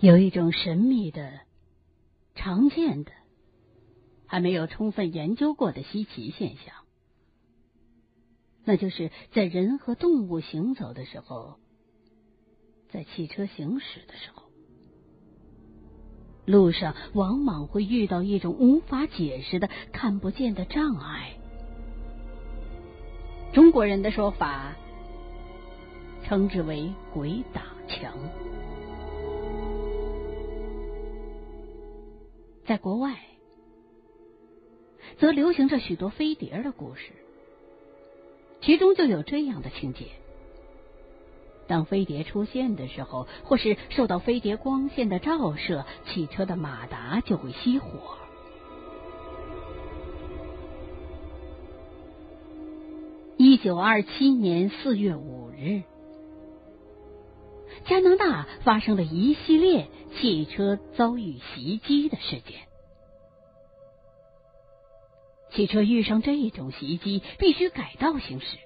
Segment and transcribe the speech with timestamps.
[0.00, 1.40] 有一种神秘的、
[2.34, 3.12] 常见的、
[4.26, 6.74] 还没有充分研究过的稀奇现象，
[8.64, 11.58] 那就是在人和动物行走的时候，
[12.88, 14.44] 在汽车行驶的时候，
[16.46, 21.36] 路上往往会遇到一种无法解释的、看不见的障碍。
[23.52, 24.74] 中国人的说法
[26.24, 28.14] 称之为“鬼打墙”。
[32.66, 33.16] 在国外，
[35.18, 37.12] 则流行着许多飞碟的故事，
[38.60, 40.06] 其中就有这样的情节：
[41.66, 48.16] 当飞碟出现的时候，或是受到飞碟光线的照射，汽车的马达就会熄火。
[53.36, 55.82] 一九二七年四月五日，
[57.86, 59.88] 加拿大发生了一系列。
[60.20, 62.66] 汽车遭遇袭击的事件，
[65.52, 68.58] 汽车遇上这种袭击必须改道行驶。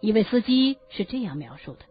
[0.00, 1.84] 一位司机是这样描述的：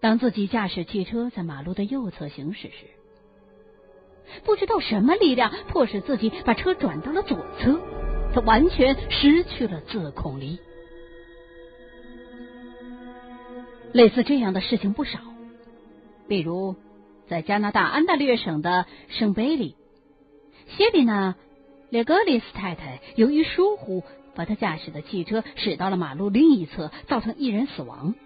[0.00, 2.86] 当自己驾驶汽车在马路的右侧行驶时，
[4.44, 7.78] 不知道什么力量迫使自己把车转到了左侧，
[8.32, 10.58] 他完全失去了自控力。
[13.94, 15.20] 类似这样的事情不少。
[16.26, 16.74] 比如，
[17.28, 19.76] 在加拿大安大略省的圣贝利，
[20.76, 21.32] 谢里娜·
[21.90, 24.02] 列格里斯太太由于疏忽，
[24.34, 28.16] 把她驾驶的汽车驶到了马路另一侧，造成一人死亡。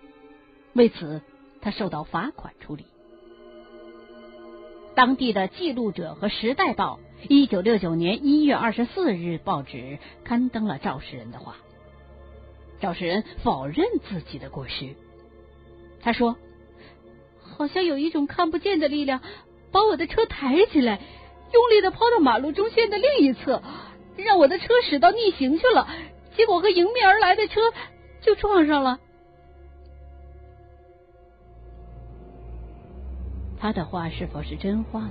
[0.73, 1.21] 为此，
[1.61, 2.87] 她受到罚款处理。
[4.95, 11.57] 当地的《记录者》和《时代报》一九六九年一月二十四日报纸刊登了肇事人的话。
[12.81, 14.95] 肇事人否认自己的过失，
[16.01, 16.37] 他说。
[17.57, 19.21] 好像有一种看不见的力量
[19.73, 21.01] 把我的车抬起来，
[21.53, 23.61] 用力的抛到马路中线的另一侧，
[24.17, 25.89] 让我的车驶到逆行去了。
[26.37, 27.61] 结果和迎面而来的车
[28.21, 29.01] 就撞上了。
[33.59, 35.09] 他的话是否是真话？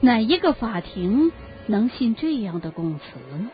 [0.00, 1.30] 哪一个法庭
[1.66, 3.48] 能信这样的供词呢？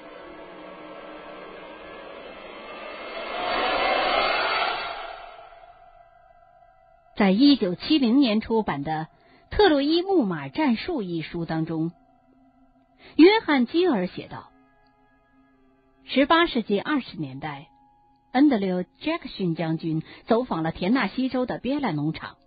[7.14, 9.08] 在一九七零年出版的
[9.54, 11.92] 《特洛伊木马战术》一书当中，
[13.16, 14.50] 约翰·基尔写道：
[16.04, 17.68] 十八世纪二十年代，
[18.32, 22.38] 恩德柳·杰克逊将军走访了田纳西州的别兰农场，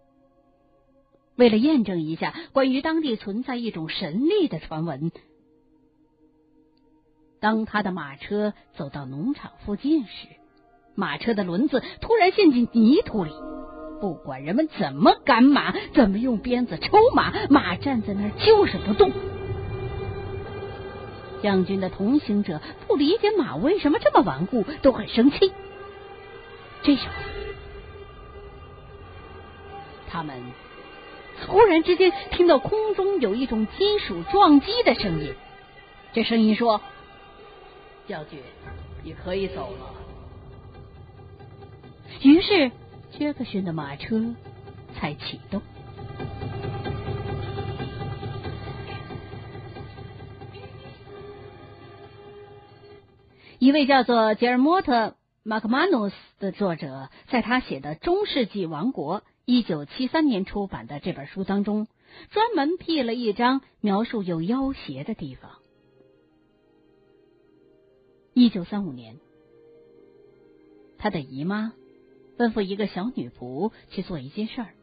[1.35, 5.11] 为了验证一下关于当地存在一种神力的传闻。
[7.39, 10.27] 当他的马车走到农场附近时，
[10.95, 13.31] 马车的轮子突然陷进泥土里。
[13.99, 19.11] 不管人们怎么赶马，怎么用鞭子抽马，马站在那儿就是不动。
[21.41, 25.51] 将军的同行者不理解马为什么这么顽固，都很生气。
[26.83, 27.13] 这时候，
[30.09, 30.41] 他们
[31.47, 35.33] 忽然之间听到空中有一种金属撞击的声音。
[36.13, 36.81] 这声音说
[38.07, 38.39] ：“将军，
[39.03, 39.93] 你可以走了。”
[42.21, 42.71] 于是。
[43.11, 44.35] 杰克逊的马车
[44.93, 45.61] 才启动。
[53.57, 54.93] 一位叫做杰尔莫特·
[55.43, 61.87] 马克马努斯的作者，在他写的《中世纪王国》一九七三年出版的这本书当中，
[62.29, 65.51] 专门辟了一章描述有妖邪的地方。
[68.33, 69.17] 一九三五年，
[70.97, 71.73] 他的姨妈。
[72.37, 74.73] 吩咐一个小女仆去做一件事儿。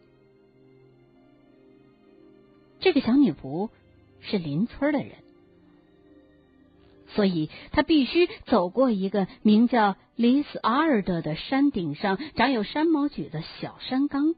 [2.80, 3.71] 这个小女仆
[4.21, 5.12] 是邻村的人，
[7.15, 14.34] 所以她必须走过一个名叫里斯阿尔德的山顶上长有山毛榉的小山岗。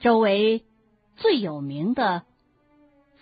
[0.00, 0.64] 周围
[1.16, 2.24] 最有名的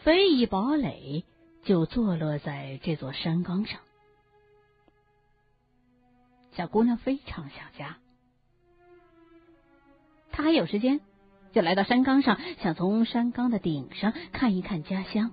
[0.02, 1.24] 非遗堡垒
[1.64, 3.80] 就坐落在这座山岗上。
[6.56, 7.96] 小姑娘非常想家，
[10.30, 11.00] 她还有时间，
[11.52, 15.32] 就来到山岗上，想从山岗的顶上看一看家乡。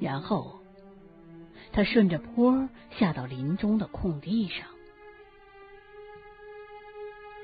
[0.00, 0.60] 然后，
[1.72, 2.68] 她顺着坡
[2.98, 4.66] 下到林中的空地上，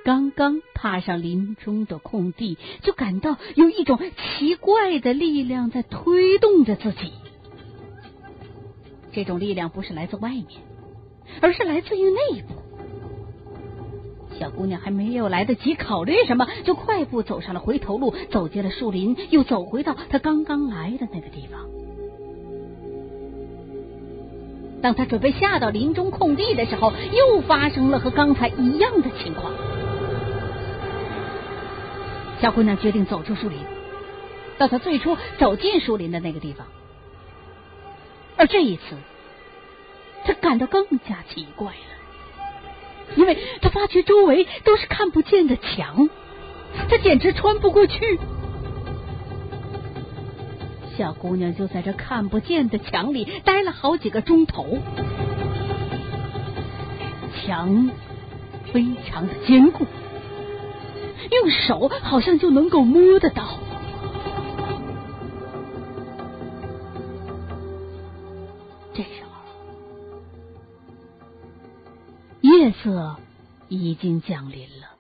[0.03, 3.99] 刚刚踏上林中的空地，就感到有一种
[4.39, 7.13] 奇怪的力量在推动着自己。
[9.13, 10.70] 这种力量不是来自外面。
[11.41, 12.55] 而是来自于内部，
[14.39, 21.61] 小姑娘还没有来得及考虑什么，就快步走上了回头路，走进了树林，又走回到她刚刚来的那个地方。
[24.83, 29.53] 当她准备下到林中空地的时候，又发生了和刚才一样的情况。
[32.41, 33.59] 小姑娘决定走出树林，
[34.57, 36.67] 到她最初走进树林的那个地方。
[38.39, 38.97] 而这一次，
[40.25, 46.09] 他感到更加奇怪了，因为他发觉周围都是看不见的墙，
[46.89, 48.19] 他简直穿不过去。
[50.97, 54.79] 小姑娘就在这看不见的墙里待了好几个钟头，
[57.43, 57.91] 墙
[58.73, 59.87] 非常的坚固，
[61.31, 63.59] 用手好像就能够摸得到。
[72.61, 73.17] 夜色
[73.71, 74.91] 已经降临了，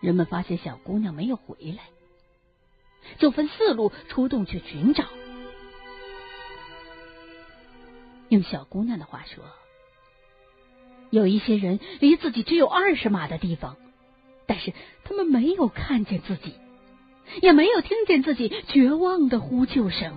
[0.00, 1.82] 人们发现小姑娘没有回来。
[3.18, 5.06] 就分四路出动去寻找。
[8.28, 9.42] 用小姑娘的话说，
[11.10, 13.76] 有一些人离自己只有二十码的地方，
[14.46, 16.54] 但是他们没有看见自己，
[17.42, 20.16] 也没有听见自己绝望的呼救声。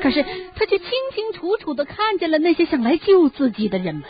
[0.00, 0.22] 可是
[0.54, 4.04] 他却清清楚楚的看见了那些想来救自己的人们，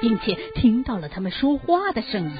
[0.00, 2.36] 并且听到了他们说话的声音。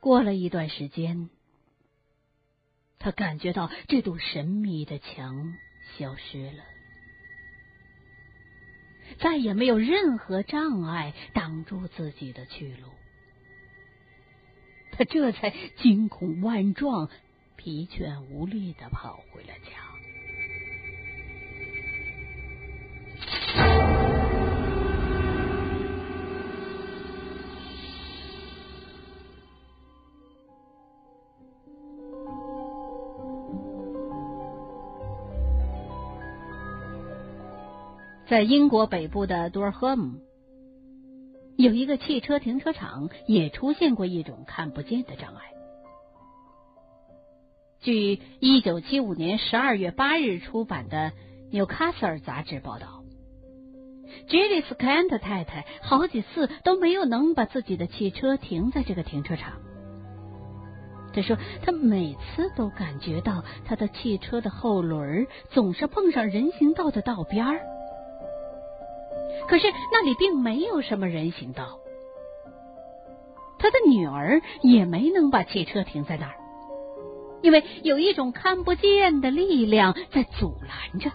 [0.00, 1.30] 过了一段时间，
[3.00, 5.54] 他感觉到这堵神秘的墙
[5.98, 6.62] 消失了，
[9.20, 12.90] 再也没有任何障碍挡住自己的去路。
[14.92, 17.10] 他这才惊恐万状、
[17.56, 19.95] 疲倦无力的跑回了家。
[38.28, 40.18] 在英国北部的多尔赫姆，
[41.56, 45.42] 有一个汽车停车场，也出现过一种看不见的障碍。
[47.80, 50.96] 据一九七五年十二月八日出版的
[51.52, 53.04] 《纽卡斯尔》杂志报道，
[54.28, 59.52] 吉利斯凯恩特太太好几次都没有能把自己的汽车停在这个停车场。
[61.12, 67.75] 他说，他每次都感觉到他的汽车的后轮总是碰上人行道的道边儿。
[69.48, 71.78] 可是那里并没有什么人行道，
[73.58, 76.34] 他的女儿也没能把汽车停在那儿，
[77.42, 81.10] 因为有一种看不见的力量在阻拦着。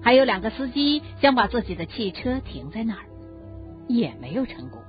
[0.00, 3.04] 还有两个司机想把自己的汽车停在那儿，
[3.88, 4.80] 也没有成功。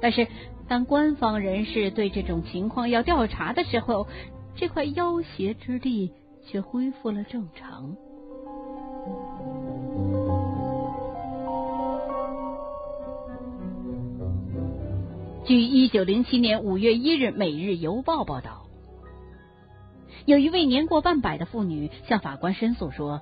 [0.00, 0.26] 但是
[0.66, 4.06] 当官方人士对这种情况要调查的时候，
[4.54, 6.12] 这块要挟之地
[6.46, 7.96] 却恢复了正常。
[15.50, 18.68] 据一九零七年五月一日《每日邮报》报道，
[20.24, 23.20] 有一位年过半百的妇女向法官申诉说，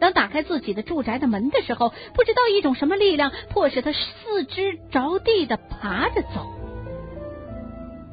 [0.00, 6.50] 当打开自己的住宅的门的时候，不知道一种什么力量迫使她四肢着地的爬着走。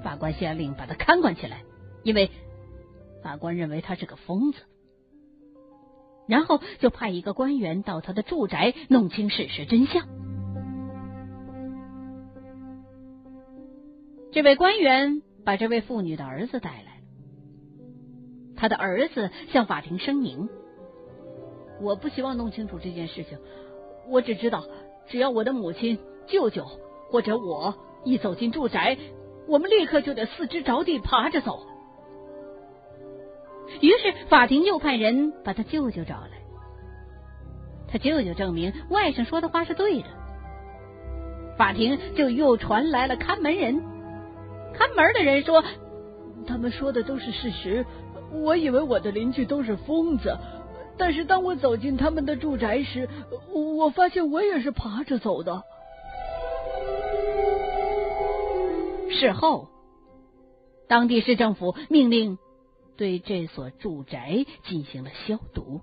[0.03, 1.63] 法官下令把她看管起来，
[2.03, 2.29] 因为
[3.23, 4.59] 法官认为她是个疯子。
[6.27, 10.05] 然后就派一个官员到她的住宅弄清事实真相。
[14.35, 16.89] 这位官员把这位妇女的儿子带来了。
[18.57, 20.49] 他的儿子向法庭声明
[21.81, 23.37] ：“我不希望弄清楚这件事情，
[24.09, 24.65] 我只知道，
[25.07, 26.65] 只要我的母亲、舅舅
[27.09, 27.73] 或者我
[28.03, 28.97] 一走进住宅，
[29.47, 31.65] 我们立刻就得四肢着地爬着走。”
[33.79, 36.31] 于是法庭又派人把他舅舅找来。
[37.87, 40.07] 他舅舅证明外甥说的话是对的。
[41.57, 43.94] 法庭就又传来了看门人。
[44.77, 45.63] 看门的人说
[46.47, 47.85] ：“他们说的都是事实。
[48.31, 50.37] 我以为我的邻居都是疯子，
[50.97, 53.07] 但是当我走进他们的住宅时，
[53.53, 55.63] 我发现我也是爬着走的。”
[59.09, 59.69] 事后，
[60.89, 62.37] 当地市政府命令
[62.97, 65.81] 对这所住宅进行了消毒。